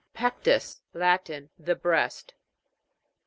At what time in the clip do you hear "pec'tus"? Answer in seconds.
0.15-0.81